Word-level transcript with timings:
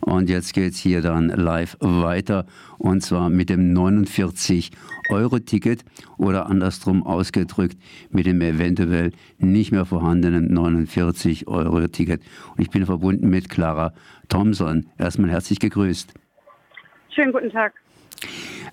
Und 0.00 0.30
jetzt 0.30 0.54
geht 0.54 0.72
es 0.72 0.78
hier 0.78 1.02
dann 1.02 1.28
live 1.28 1.76
weiter 1.80 2.46
und 2.78 3.02
zwar 3.02 3.28
mit 3.28 3.50
dem 3.50 3.74
49-Euro-Ticket 3.74 5.84
oder 6.16 6.46
andersrum 6.46 7.04
ausgedrückt 7.06 7.76
mit 8.10 8.24
dem 8.26 8.40
eventuell 8.40 9.12
nicht 9.38 9.72
mehr 9.72 9.84
vorhandenen 9.84 10.56
49-Euro-Ticket. 10.56 12.22
Und 12.56 12.62
ich 12.62 12.70
bin 12.70 12.86
verbunden 12.86 13.28
mit 13.28 13.50
Clara 13.50 13.92
Thompson. 14.28 14.86
Erstmal 14.98 15.30
herzlich 15.30 15.60
gegrüßt. 15.60 16.14
Schönen 17.10 17.32
guten 17.32 17.50
Tag. 17.50 17.74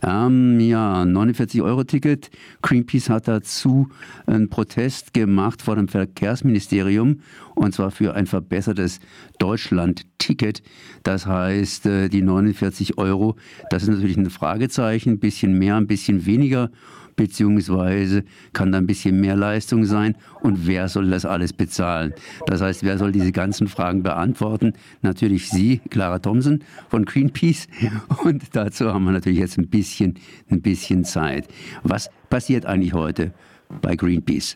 Ähm, 0.03 0.59
ja, 0.59 1.03
49-Euro-Ticket. 1.03 2.29
Greenpeace 2.61 3.09
hat 3.09 3.27
dazu 3.27 3.89
einen 4.25 4.49
Protest 4.49 5.13
gemacht 5.13 5.61
vor 5.61 5.75
dem 5.75 5.87
Verkehrsministerium 5.87 7.21
und 7.55 7.73
zwar 7.73 7.91
für 7.91 8.13
ein 8.13 8.27
verbessertes 8.27 8.99
Deutschland-Ticket. 9.39 10.61
Das 11.03 11.25
heißt, 11.25 11.85
äh, 11.85 12.09
die 12.09 12.21
49 12.21 12.97
Euro, 12.97 13.35
das 13.69 13.83
ist 13.83 13.89
natürlich 13.89 14.17
ein 14.17 14.29
Fragezeichen, 14.29 15.11
ein 15.11 15.19
bisschen 15.19 15.57
mehr, 15.57 15.75
ein 15.75 15.87
bisschen 15.87 16.25
weniger 16.25 16.69
beziehungsweise 17.17 18.23
kann 18.53 18.71
da 18.71 18.77
ein 18.77 18.87
bisschen 18.87 19.19
mehr 19.19 19.35
Leistung 19.35 19.83
sein 19.83 20.15
und 20.41 20.65
wer 20.65 20.87
soll 20.87 21.09
das 21.09 21.25
alles 21.25 21.51
bezahlen? 21.51 22.13
Das 22.45 22.61
heißt, 22.61 22.85
wer 22.85 22.97
soll 22.97 23.11
diese 23.11 23.33
ganzen 23.33 23.67
Fragen 23.67 24.03
beantworten? 24.03 24.73
Natürlich 25.01 25.49
Sie, 25.49 25.81
Clara 25.89 26.19
Thompson 26.19 26.63
von 26.87 27.03
Greenpeace 27.03 27.67
und 28.23 28.55
dazu 28.55 28.93
haben 28.93 29.03
wir 29.03 29.11
natürlich 29.11 29.39
jetzt 29.39 29.57
ein 29.57 29.67
bisschen, 29.67 30.17
ein 30.49 30.61
bisschen 30.61 31.03
Zeit. 31.03 31.49
Was 31.83 32.09
passiert 32.29 32.65
eigentlich 32.65 32.93
heute 32.93 33.33
bei 33.81 33.95
Greenpeace? 33.95 34.55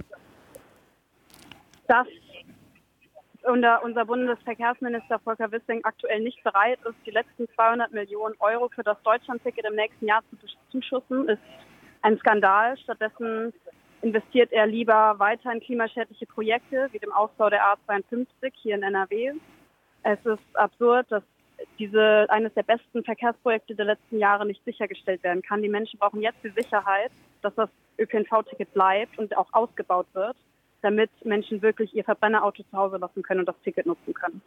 Dass 1.88 2.08
unser, 3.44 3.84
unser 3.84 4.06
Bundesverkehrsminister 4.06 5.20
Volker 5.20 5.52
Wissing 5.52 5.82
aktuell 5.84 6.22
nicht 6.22 6.44
bereit 6.44 6.80
ist, 6.88 6.96
die 7.06 7.12
letzten 7.12 7.48
200 7.56 7.92
Millionen 7.92 8.36
Euro 8.40 8.70
für 8.70 8.84
das 8.84 9.02
Deutschlandticket 9.04 9.66
im 9.66 9.76
nächsten 9.76 10.06
Jahr 10.06 10.22
zu 10.30 10.38
zuschussen, 10.72 11.28
ist 11.28 11.42
ein 12.02 12.18
Skandal. 12.20 12.78
Stattdessen 12.78 13.54
investiert 14.02 14.52
er 14.52 14.68
lieber 14.68 15.16
weiter 15.20 15.52
in 15.52 15.60
klimaschädliche 15.60 16.26
Projekte 16.26 16.90
wie 16.92 17.00
dem 17.00 17.12
Ausbau 17.12 17.50
der 17.50 17.64
A52 17.64 18.26
hier 18.62 18.76
in 18.76 18.84
NRW. 18.84 19.34
Es 20.04 20.20
ist 20.26 20.56
absurd, 20.56 21.12
dass 21.12 21.24
diese 21.78 22.26
eines 22.30 22.54
der 22.56 22.64
besten 22.64 23.04
Verkehrsprojekte 23.04 23.76
der 23.76 23.86
letzten 23.86 24.18
Jahre 24.18 24.46
nicht 24.46 24.64
sichergestellt 24.66 25.24
werden 25.24 25.44
kann. 25.44 25.62
Die 25.62 25.70
Menschen 25.70 26.00
brauchen 26.00 26.22
jetzt 26.22 26.44
die 26.44 26.50
Sicherheit, 26.50 27.12
dass 27.42 27.54
das 27.56 27.70
ÖPNV-Ticket 28.00 28.74
bleibt 28.74 29.18
und 29.20 29.36
auch 29.38 29.48
ausgebaut 29.52 30.08
wird, 30.14 30.36
damit 30.82 31.12
Menschen 31.24 31.62
wirklich 31.62 31.94
ihr 31.96 32.04
Verbrennerauto 32.04 32.64
zu 32.64 32.78
Hause 32.78 32.98
lassen 32.98 33.22
können 33.22 33.42
und 33.42 33.46
das 33.46 33.60
Ticket 33.64 33.86
nutzen 33.86 34.14
können. 34.14 34.42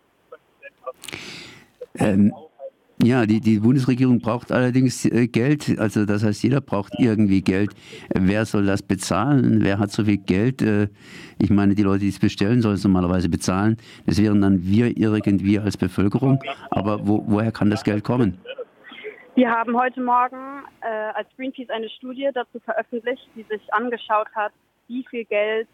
Ähm, 1.99 2.35
ja, 3.05 3.27
die, 3.27 3.41
die 3.41 3.59
Bundesregierung 3.59 4.21
braucht 4.21 4.53
allerdings 4.53 5.05
äh, 5.05 5.27
Geld. 5.27 5.79
Also 5.79 6.05
das 6.05 6.25
heißt, 6.25 6.43
jeder 6.43 6.61
braucht 6.61 6.95
irgendwie 6.99 7.43
Geld. 7.43 7.71
Wer 8.15 8.45
soll 8.45 8.67
das 8.67 8.83
bezahlen? 8.83 9.63
Wer 9.63 9.79
hat 9.79 9.91
so 9.91 10.05
viel 10.05 10.19
Geld? 10.19 10.63
Äh, 10.63 10.89
ich 11.39 11.51
meine, 11.51 11.75
die 11.75 11.83
Leute, 11.83 12.01
die 12.01 12.09
es 12.09 12.19
bestellen, 12.19 12.63
sollen 12.63 12.75
es 12.75 12.85
normalerweise 12.85 13.29
bezahlen. 13.29 13.77
Das 14.07 14.21
wären 14.21 14.41
dann 14.41 14.63
wir 14.63 14.97
irgendwie 14.97 15.59
als 15.59 15.77
Bevölkerung. 15.77 16.43
Aber 16.71 17.07
wo, 17.07 17.25
woher 17.27 17.53
kann 17.53 17.71
das 17.71 17.85
Geld 17.85 18.05
kommen? 18.05 18.39
Wir 19.35 19.51
haben 19.51 19.77
heute 19.77 20.01
Morgen 20.01 20.63
äh, 20.81 20.87
als 21.15 21.29
Greenpeace 21.37 21.71
eine 21.71 21.89
Studie 21.91 22.31
dazu 22.33 22.61
veröffentlicht, 22.61 23.29
die 23.35 23.43
sich 23.43 23.63
angeschaut 23.75 24.29
hat, 24.35 24.53
wie 24.87 25.05
viel 25.11 25.25
Geld 25.25 25.67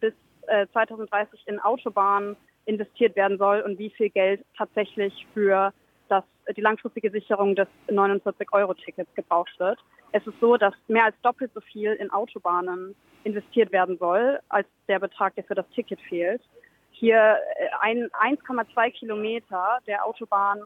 bis 0.00 0.12
äh, 0.48 0.66
2030 0.72 1.40
in 1.46 1.58
Autobahnen 1.60 2.36
investiert 2.66 3.16
werden 3.16 3.38
soll 3.38 3.60
und 3.62 3.78
wie 3.78 3.90
viel 3.90 4.10
Geld 4.10 4.44
tatsächlich 4.56 5.26
für 5.32 5.72
dass 6.12 6.24
die 6.54 6.60
langfristige 6.60 7.10
Sicherung 7.10 7.56
des 7.56 7.68
49-Euro-Tickets 7.88 9.14
gebraucht 9.14 9.58
wird. 9.58 9.78
Es 10.12 10.26
ist 10.26 10.38
so, 10.40 10.58
dass 10.58 10.74
mehr 10.86 11.06
als 11.06 11.16
doppelt 11.22 11.50
so 11.54 11.60
viel 11.62 11.94
in 11.94 12.10
Autobahnen 12.10 12.94
investiert 13.24 13.72
werden 13.72 13.96
soll, 13.96 14.38
als 14.50 14.66
der 14.88 14.98
Betrag, 14.98 15.34
der 15.36 15.44
für 15.44 15.54
das 15.54 15.66
Ticket 15.70 15.98
fehlt. 16.02 16.42
Hier 16.90 17.38
1,2 17.80 18.86
äh, 18.86 18.90
Kilometer 18.90 19.78
der 19.86 20.04
Autobahn 20.04 20.60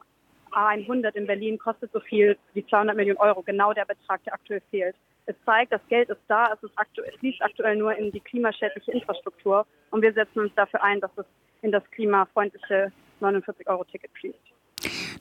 A100 0.51 1.15
in 1.15 1.29
Berlin 1.29 1.59
kostet 1.59 1.93
so 1.93 2.01
viel 2.01 2.37
wie 2.55 2.67
200 2.67 2.97
Millionen 2.97 3.19
Euro, 3.19 3.43
genau 3.43 3.73
der 3.73 3.85
Betrag, 3.85 4.25
der 4.25 4.35
aktuell 4.35 4.63
fehlt. 4.71 4.97
Es 5.27 5.37
zeigt, 5.45 5.73
das 5.73 5.81
Geld 5.89 6.09
ist 6.09 6.23
da, 6.27 6.53
es, 6.53 6.63
ist 6.65 6.77
aktuell, 6.77 7.11
es 7.13 7.21
fließt 7.21 7.41
aktuell 7.43 7.77
nur 7.77 7.95
in 7.95 8.11
die 8.11 8.21
klimaschädliche 8.21 8.91
Infrastruktur 8.91 9.65
und 9.93 10.03
wir 10.03 10.13
setzen 10.13 10.41
uns 10.41 10.55
dafür 10.57 10.83
ein, 10.83 11.01
dass 11.01 11.11
es 11.17 11.27
in 11.63 11.71
das 11.71 11.89
klimafreundliche 11.93 12.91
49-Euro-Ticket 13.21 14.11
fließt. 14.19 14.56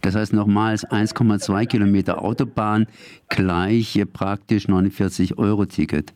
Das 0.06 0.16
heißt 0.16 0.34
nochmals 0.34 0.88
1,2 0.88 1.66
Kilometer 1.66 2.24
Autobahn 2.24 2.86
gleich 3.28 4.00
praktisch 4.14 4.68
49 4.68 5.40
Euro 5.40 5.66
Ticket. 5.66 6.14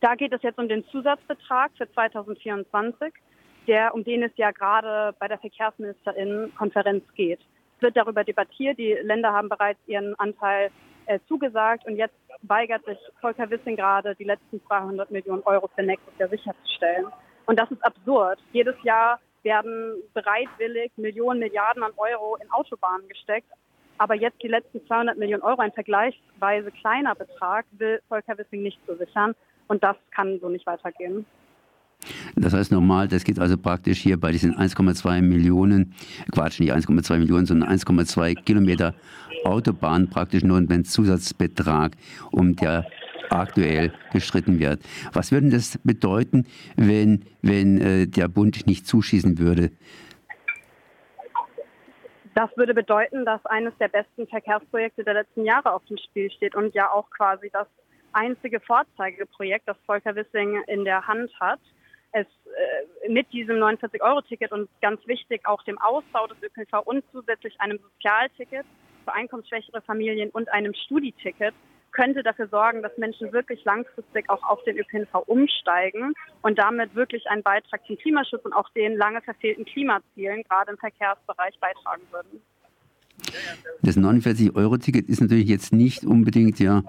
Da 0.00 0.14
geht 0.14 0.32
es 0.32 0.40
jetzt 0.40 0.58
um 0.58 0.68
den 0.68 0.86
Zusatzbetrag 0.86 1.72
für 1.76 1.86
2024, 1.92 3.12
der, 3.66 3.94
um 3.94 4.04
den 4.04 4.22
es 4.22 4.32
ja 4.36 4.52
gerade 4.52 5.14
bei 5.18 5.28
der 5.28 5.36
Verkehrsministerinnenkonferenz 5.36 7.04
geht. 7.14 7.40
Es 7.76 7.82
wird 7.82 7.94
darüber 7.94 8.24
debattiert. 8.24 8.78
Die 8.78 8.94
Länder 9.02 9.34
haben 9.34 9.50
bereits 9.50 9.80
ihren 9.86 10.18
Anteil 10.18 10.70
äh, 11.04 11.18
zugesagt 11.28 11.86
und 11.86 11.96
jetzt 11.96 12.16
weigert 12.40 12.86
sich 12.86 12.96
Volker 13.20 13.50
Wissing 13.50 13.76
gerade, 13.76 14.14
die 14.14 14.24
letzten 14.24 14.64
200 14.66 15.10
Millionen 15.10 15.42
Euro 15.42 15.68
für 15.74 15.82
nächstes 15.82 16.16
Jahr 16.16 16.30
sicherzustellen. 16.30 17.08
Und 17.44 17.58
das 17.58 17.70
ist 17.70 17.84
absurd. 17.84 18.38
Jedes 18.54 18.76
Jahr 18.82 19.20
werden 19.46 20.02
bereitwillig 20.12 20.90
Millionen, 20.96 21.38
Milliarden 21.38 21.82
an 21.82 21.92
Euro 21.96 22.36
in 22.36 22.50
Autobahnen 22.50 23.08
gesteckt. 23.08 23.48
Aber 23.96 24.14
jetzt 24.14 24.42
die 24.42 24.48
letzten 24.48 24.84
200 24.86 25.16
Millionen 25.16 25.42
Euro, 25.42 25.62
ein 25.62 25.72
vergleichsweise 25.72 26.70
kleiner 26.72 27.14
Betrag, 27.14 27.64
will 27.78 28.02
Volker 28.08 28.36
Wissing 28.36 28.62
nicht 28.62 28.78
zusichern. 28.86 29.34
Und 29.68 29.82
das 29.82 29.96
kann 30.10 30.38
so 30.40 30.48
nicht 30.50 30.66
weitergehen. 30.66 31.24
Das 32.34 32.52
heißt 32.52 32.72
normal, 32.72 33.08
das 33.08 33.24
geht 33.24 33.38
also 33.38 33.56
praktisch 33.56 33.98
hier 34.00 34.20
bei 34.20 34.30
diesen 34.30 34.54
1,2 34.54 35.22
Millionen, 35.22 35.94
Quatsch, 36.30 36.60
nicht 36.60 36.72
1,2 36.72 37.18
Millionen, 37.18 37.46
sondern 37.46 37.70
1,2 37.70 38.34
Kilometer 38.44 38.94
Autobahn 39.44 40.10
praktisch 40.10 40.42
nur 40.42 40.58
ein 40.58 40.84
Zusatzbetrag, 40.84 41.92
um 42.32 42.54
der 42.56 42.84
aktuell 43.30 43.92
gestritten 44.12 44.58
wird. 44.58 44.80
Was 45.12 45.32
würde 45.32 45.50
das 45.50 45.78
bedeuten, 45.84 46.46
wenn, 46.76 47.24
wenn 47.42 47.80
äh, 47.80 48.06
der 48.06 48.28
Bund 48.28 48.66
nicht 48.66 48.86
zuschießen 48.86 49.38
würde? 49.38 49.70
Das 52.34 52.54
würde 52.56 52.74
bedeuten, 52.74 53.24
dass 53.24 53.44
eines 53.46 53.72
der 53.78 53.88
besten 53.88 54.26
Verkehrsprojekte 54.26 55.04
der 55.04 55.14
letzten 55.14 55.46
Jahre 55.46 55.72
auf 55.72 55.82
dem 55.86 55.96
Spiel 55.96 56.30
steht 56.30 56.54
und 56.54 56.74
ja 56.74 56.90
auch 56.90 57.08
quasi 57.08 57.48
das 57.50 57.66
einzige 58.12 58.60
Vorzeigeprojekt, 58.60 59.66
das 59.66 59.78
Volker 59.86 60.14
Wissing 60.14 60.62
in 60.66 60.84
der 60.84 61.06
Hand 61.06 61.30
hat. 61.40 61.60
Es 62.12 62.26
äh, 62.26 63.08
mit 63.10 63.32
diesem 63.32 63.56
49-Euro-Ticket 63.56 64.52
und 64.52 64.68
ganz 64.82 65.00
wichtig 65.06 65.46
auch 65.46 65.62
dem 65.64 65.78
Ausbau 65.78 66.26
des 66.26 66.36
ÖPNV 66.42 66.86
und 66.86 67.04
zusätzlich 67.10 67.58
einem 67.60 67.78
Sozialticket 67.78 68.66
für 69.04 69.14
einkommensschwächere 69.14 69.80
Familien 69.82 70.30
und 70.30 70.50
einem 70.50 70.74
Studieticket 70.74 71.54
könnte 71.96 72.22
dafür 72.22 72.46
sorgen, 72.48 72.82
dass 72.82 72.96
Menschen 72.98 73.32
wirklich 73.32 73.64
langfristig 73.64 74.28
auch 74.28 74.42
auf 74.42 74.62
den 74.64 74.78
ÖPNV 74.78 75.14
umsteigen 75.26 76.12
und 76.42 76.58
damit 76.58 76.94
wirklich 76.94 77.26
einen 77.28 77.42
Beitrag 77.42 77.84
zum 77.86 77.96
Klimaschutz 77.96 78.44
und 78.44 78.52
auch 78.52 78.68
den 78.70 78.96
lange 78.96 79.22
verfehlten 79.22 79.64
Klimazielen 79.64 80.42
gerade 80.42 80.72
im 80.72 80.78
Verkehrsbereich 80.78 81.58
beitragen 81.58 82.02
würden. 82.10 82.42
Das 83.82 83.96
49-Euro-Ticket 83.96 85.08
ist 85.08 85.20
natürlich 85.20 85.48
jetzt 85.48 85.72
nicht 85.72 86.04
unbedingt, 86.04 86.58
ja, 86.58 86.82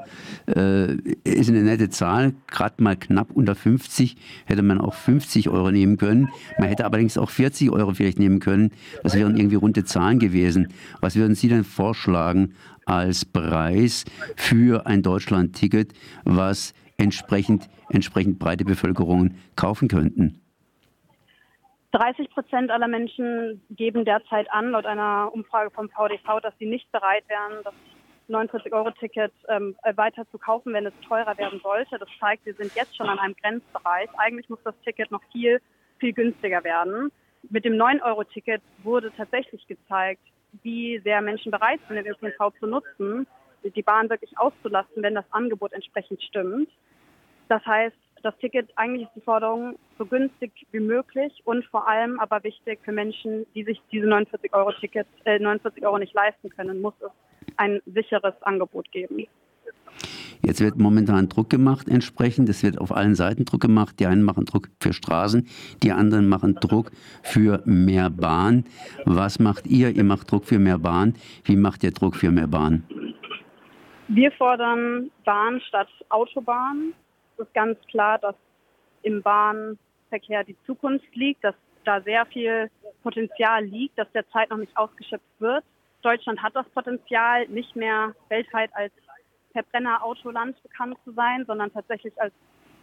äh, 0.47 0.95
ist 1.23 1.49
eine 1.49 1.61
nette 1.63 1.89
Zahl, 1.89 2.33
gerade 2.47 2.81
mal 2.81 2.95
knapp 2.95 3.31
unter 3.31 3.55
50, 3.55 4.15
hätte 4.45 4.61
man 4.61 4.79
auch 4.79 4.93
50 4.93 5.49
Euro 5.49 5.71
nehmen 5.71 5.97
können. 5.97 6.29
Man 6.57 6.69
hätte 6.69 6.85
allerdings 6.85 7.17
auch 7.17 7.29
40 7.29 7.71
Euro 7.71 7.93
vielleicht 7.93 8.19
nehmen 8.19 8.39
können. 8.39 8.71
Das 9.03 9.15
wären 9.15 9.35
irgendwie 9.35 9.57
runde 9.57 9.83
Zahlen 9.83 10.19
gewesen. 10.19 10.69
Was 11.01 11.15
würden 11.15 11.35
Sie 11.35 11.49
denn 11.49 11.63
vorschlagen 11.63 12.53
als 12.85 13.25
Preis 13.25 14.05
für 14.35 14.87
ein 14.87 15.03
Deutschland-Ticket, 15.03 15.93
was 16.23 16.73
entsprechend, 16.97 17.69
entsprechend 17.89 18.39
breite 18.39 18.65
Bevölkerungen 18.65 19.35
kaufen 19.55 19.87
könnten? 19.87 20.39
30 21.91 22.29
Prozent 22.29 22.71
aller 22.71 22.87
Menschen 22.87 23.61
geben 23.69 24.05
derzeit 24.05 24.51
an, 24.51 24.71
laut 24.71 24.85
einer 24.85 25.29
Umfrage 25.33 25.71
vom 25.71 25.89
VDV, 25.89 26.41
dass 26.41 26.53
sie 26.59 26.65
nicht 26.65 26.91
bereit 26.91 27.23
wären, 27.29 27.63
das 27.63 27.73
49-Euro-Ticket 28.29 29.31
ähm, 29.47 29.75
weiter 29.95 30.29
zu 30.29 30.37
kaufen, 30.37 30.73
wenn 30.73 30.85
es 30.85 30.93
teurer 31.07 31.37
werden 31.37 31.61
sollte. 31.61 31.97
Das 31.97 32.09
zeigt, 32.19 32.45
wir 32.45 32.53
sind 32.55 32.75
jetzt 32.75 32.95
schon 32.95 33.07
an 33.07 33.19
einem 33.19 33.35
Grenzbereich. 33.35 34.09
Eigentlich 34.17 34.49
muss 34.49 34.59
das 34.63 34.75
Ticket 34.83 35.11
noch 35.11 35.23
viel, 35.31 35.61
viel 35.99 36.13
günstiger 36.13 36.63
werden. 36.63 37.11
Mit 37.49 37.63
dem 37.63 37.73
9-Euro-Ticket 37.73 38.61
wurde 38.83 39.11
tatsächlich 39.15 39.65
gezeigt, 39.67 40.21
wie 40.63 40.99
sehr 40.99 41.21
Menschen 41.21 41.51
bereit 41.51 41.79
sind, 41.87 41.95
den 41.95 42.07
ÖPNV 42.07 42.51
zu 42.59 42.67
nutzen, 42.67 43.27
die 43.63 43.81
Bahn 43.81 44.09
wirklich 44.09 44.37
auszulasten, 44.37 45.03
wenn 45.03 45.15
das 45.15 45.25
Angebot 45.31 45.73
entsprechend 45.73 46.21
stimmt. 46.21 46.69
Das 47.47 47.65
heißt, 47.65 47.95
das 48.27 48.37
Ticket, 48.39 48.69
eigentlich 48.75 49.03
ist 49.03 49.15
die 49.15 49.21
Forderung 49.21 49.77
so 49.97 50.05
günstig 50.05 50.51
wie 50.71 50.81
möglich 50.81 51.41
und 51.45 51.65
vor 51.65 51.87
allem 51.87 52.19
aber 52.19 52.43
wichtig 52.43 52.79
für 52.83 52.91
Menschen, 52.91 53.45
die 53.55 53.63
sich 53.63 53.81
diese 53.91 54.05
49 54.05 54.53
Euro 54.53 54.73
Ticket, 54.73 55.07
äh, 55.23 55.39
49 55.39 55.85
Euro 55.85 55.97
nicht 55.97 56.13
leisten 56.13 56.49
können, 56.49 56.81
muss 56.81 56.93
es 56.99 57.11
ein 57.55 57.79
sicheres 57.85 58.33
Angebot 58.41 58.91
geben. 58.91 59.25
Jetzt 60.45 60.61
wird 60.61 60.77
momentan 60.77 61.29
Druck 61.29 61.49
gemacht 61.49 61.87
entsprechend. 61.87 62.49
Es 62.49 62.63
wird 62.63 62.77
auf 62.79 62.91
allen 62.91 63.15
Seiten 63.15 63.45
Druck 63.45 63.61
gemacht. 63.61 63.99
Die 63.99 64.05
einen 64.05 64.23
machen 64.23 64.45
Druck 64.45 64.69
für 64.79 64.93
Straßen, 64.93 65.47
die 65.81 65.91
anderen 65.91 66.27
machen 66.27 66.55
Druck 66.55 66.91
für 67.23 67.61
mehr 67.65 68.09
Bahn. 68.09 68.65
Was 69.05 69.39
macht 69.39 69.65
ihr? 69.67 69.89
Ihr 69.89 70.03
macht 70.03 70.29
Druck 70.29 70.45
für 70.45 70.59
mehr 70.59 70.79
Bahn. 70.79 71.15
Wie 71.45 71.55
macht 71.55 71.83
ihr 71.83 71.91
Druck 71.91 72.15
für 72.15 72.31
mehr 72.31 72.47
Bahn? 72.47 72.83
Wir 74.09 74.31
fordern 74.33 75.11
Bahn 75.25 75.59
statt 75.61 75.89
Autobahn. 76.09 76.93
Ist 77.37 77.53
ganz 77.53 77.79
klar, 77.87 78.17
dass 78.17 78.35
im 79.03 79.21
Bahnverkehr 79.21 80.43
die 80.43 80.57
Zukunft 80.65 81.15
liegt, 81.15 81.43
dass 81.43 81.55
da 81.85 82.01
sehr 82.01 82.25
viel 82.25 82.69
Potenzial 83.03 83.63
liegt, 83.63 83.97
das 83.97 84.11
derzeit 84.11 84.49
noch 84.49 84.57
nicht 84.57 84.75
ausgeschöpft 84.75 85.39
wird. 85.39 85.63
Deutschland 86.01 86.41
hat 86.41 86.55
das 86.55 86.67
Potenzial, 86.69 87.47
nicht 87.47 87.75
mehr 87.75 88.13
weltweit 88.29 88.71
als 88.73 88.91
Verbrennerautoland 89.53 90.61
bekannt 90.63 90.97
zu 91.03 91.11
sein, 91.11 91.45
sondern 91.45 91.71
tatsächlich 91.73 92.13
als 92.21 92.33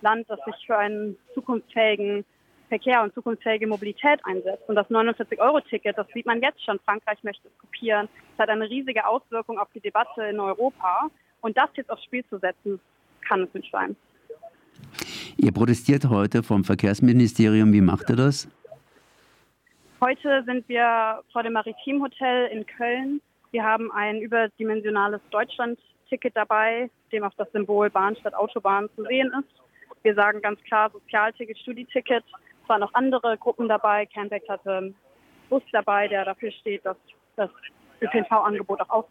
Land, 0.01 0.29
das 0.29 0.39
sich 0.45 0.67
für 0.67 0.77
einen 0.77 1.17
zukunftsfähigen 1.35 2.25
Verkehr 2.69 3.03
und 3.03 3.15
zukunftsfähige 3.15 3.67
Mobilität 3.67 4.21
einsetzt. 4.25 4.69
Und 4.69 4.75
das 4.75 4.89
49-Euro-Ticket, 4.89 5.97
das 5.97 6.07
sieht 6.09 6.27
man 6.27 6.41
jetzt 6.41 6.65
schon, 6.65 6.79
Frankreich 6.81 7.23
möchte 7.23 7.49
es 7.49 7.59
kopieren. 7.59 8.09
Es 8.33 8.39
hat 8.39 8.49
eine 8.49 8.69
riesige 8.69 9.07
Auswirkung 9.07 9.59
auf 9.59 9.69
die 9.75 9.81
Debatte 9.81 10.25
in 10.25 10.41
Europa. 10.41 11.11
Und 11.41 11.57
das 11.57 11.71
jetzt 11.75 11.91
aufs 11.91 12.05
Spiel 12.05 12.25
zu 12.27 12.39
setzen, 12.39 12.81
kann 13.29 13.43
es 13.43 13.55
nicht 13.55 13.71
sein. 13.71 13.97
Ihr 15.37 15.53
protestiert 15.53 16.09
heute 16.09 16.43
vom 16.43 16.65
Verkehrsministerium. 16.65 17.73
Wie 17.73 17.81
macht 17.81 18.09
ihr 18.11 18.17
das? 18.17 18.49
Heute 20.01 20.45
sind 20.47 20.69
wir 20.69 21.23
vor 21.33 21.43
dem 21.43 21.55
Maritimhotel 21.55 22.47
in 22.49 22.65
Köln. 22.67 23.21
Wir 23.51 23.65
haben 23.65 23.91
ein 23.93 24.21
überdimensionales 24.21 25.21
Deutschland-Ticket 25.31 26.37
dabei, 26.37 26.91
dem 27.11 27.25
auch 27.25 27.35
das 27.37 27.51
Symbol 27.53 27.91
Bahn 27.91 28.17
statt 28.17 28.35
Autobahn 28.35 28.89
zu 28.95 29.05
sehen 29.05 29.33
ist. 29.39 29.63
Wir 30.03 30.15
sagen 30.15 30.41
ganz 30.43 30.61
klar 30.65 30.91
Sozialticket, 30.91 31.59
Studieticket. 31.59 32.25
Es 32.63 32.69
waren 32.69 32.81
noch 32.81 32.95
andere 32.95 33.37
Gruppen 33.39 33.69
dabei. 33.69 34.07
Campback 34.07 34.43
hatte 34.49 34.77
einen 34.77 34.95
Bus 35.49 35.63
dabei, 35.73 36.09
der 36.09 36.25
dafür 36.25 36.53
steht, 36.53 36.85
dass 36.85 36.97
das 37.37 37.51
ÖPNV-Angebot 38.01 38.81
auch 38.83 39.05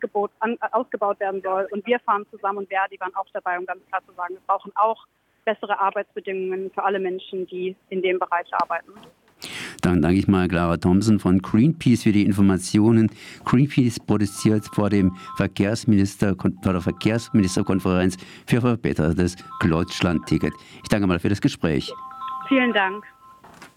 ausgebaut 0.71 1.19
werden 1.19 1.41
soll. 1.41 1.67
Und 1.71 1.85
wir 1.85 1.99
fahren 1.99 2.25
zusammen 2.31 2.59
und 2.59 2.69
Verdi 2.69 2.99
waren 2.99 3.15
auch 3.15 3.25
dabei, 3.33 3.57
um 3.57 3.65
ganz 3.65 3.85
klar 3.87 4.01
zu 4.05 4.13
sagen, 4.13 4.35
wir 4.35 4.41
brauchen 4.45 4.71
auch 4.75 5.05
bessere 5.45 5.79
Arbeitsbedingungen 5.79 6.71
für 6.71 6.83
alle 6.83 6.99
Menschen, 6.99 7.47
die 7.47 7.75
in 7.89 8.01
dem 8.01 8.19
Bereich 8.19 8.47
arbeiten. 8.53 8.91
Dann 9.81 10.01
danke 10.01 10.17
ich 10.17 10.27
mal 10.27 10.47
Clara 10.47 10.77
Thompson 10.77 11.19
von 11.19 11.41
Greenpeace 11.41 12.03
für 12.03 12.11
die 12.11 12.23
Informationen. 12.23 13.11
Greenpeace 13.43 13.99
protestiert 13.99 14.65
vor 14.73 14.89
dem 14.89 15.15
Verkehrsminister, 15.35 16.35
vor 16.37 16.71
der 16.71 16.81
Verkehrsministerkonferenz 16.81 18.17
für 18.47 18.61
verbessertes 18.61 19.35
Deutschland-Ticket. 19.61 20.53
Ich 20.81 20.89
danke 20.89 21.07
mal 21.07 21.19
für 21.19 21.29
das 21.29 21.41
Gespräch. 21.41 21.91
Vielen 22.47 22.73
Dank. 22.73 23.03